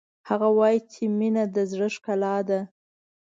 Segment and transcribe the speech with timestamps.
[0.29, 2.59] هغوی وایي چې مینه د زړه ښکلا ده